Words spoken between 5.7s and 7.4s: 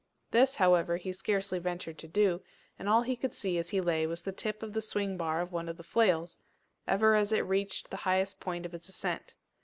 the flails, ever as